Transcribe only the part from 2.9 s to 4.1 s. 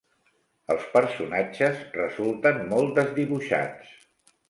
desdibuixats.